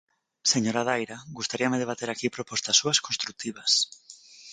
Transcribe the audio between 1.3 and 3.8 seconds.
gustaríame debater aquí propostas súas construtivas.